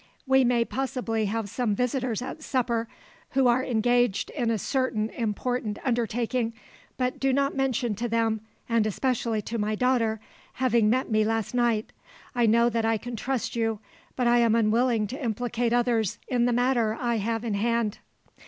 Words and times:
We 0.25 0.43
may 0.43 0.65
possibly 0.65 1.25
have 1.25 1.47
some 1.47 1.75
visitors 1.75 2.23
at 2.23 2.41
supper, 2.41 2.87
who 3.33 3.45
are 3.45 3.63
engaged 3.63 4.31
in 4.31 4.49
a 4.49 4.57
certain 4.57 5.11
important 5.11 5.77
undertaking, 5.85 6.53
but 6.97 7.19
do 7.19 7.31
not 7.31 7.55
mention 7.55 7.93
to 7.97 8.09
them, 8.09 8.41
and 8.67 8.87
especially 8.87 9.43
to 9.43 9.59
my 9.59 9.75
daughter, 9.75 10.19
having 10.53 10.89
met 10.89 11.11
me 11.11 11.23
last 11.23 11.53
night. 11.53 11.93
I 12.33 12.47
know 12.47 12.67
that 12.67 12.83
I 12.83 12.97
can 12.97 13.15
trust 13.15 13.55
you, 13.55 13.77
but 14.15 14.25
I 14.25 14.39
am 14.39 14.55
unwilling 14.55 15.05
to 15.05 15.23
implicate 15.23 15.71
others 15.71 16.17
in 16.27 16.45
the 16.45 16.51
matter 16.51 16.97
I 16.99 17.17
have 17.17 17.43
in 17.43 17.53
hand." 17.53 17.99